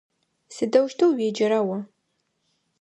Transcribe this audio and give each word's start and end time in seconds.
Сыдэущтэу 0.55 1.09
уеджэра 1.15 1.59
о? 1.75 1.77